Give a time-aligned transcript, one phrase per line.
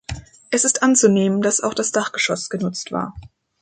[0.49, 3.13] Es ist anzunehmen, dass auch das Dachgeschoß genutzt war.